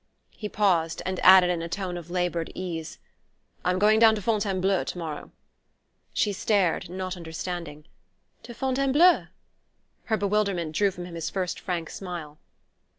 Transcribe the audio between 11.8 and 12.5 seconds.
smile.